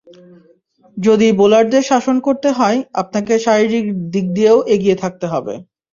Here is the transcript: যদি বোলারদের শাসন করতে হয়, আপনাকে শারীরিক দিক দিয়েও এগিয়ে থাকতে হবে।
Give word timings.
যদি 0.97 1.27
বোলারদের 1.31 1.83
শাসন 1.83 2.15
করতে 2.19 2.49
হয়, 2.51 2.77
আপনাকে 2.93 3.33
শারীরিক 3.45 3.85
দিক 4.13 4.25
দিয়েও 4.33 4.59
এগিয়ে 4.73 4.95
থাকতে 4.95 5.25
হবে। 5.33 5.53